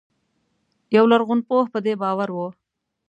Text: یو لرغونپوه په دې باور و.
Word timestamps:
یو 0.95 1.05
لرغونپوه 1.11 1.63
په 1.73 1.79
دې 1.85 1.93
باور 2.01 2.29
و. 2.31 2.37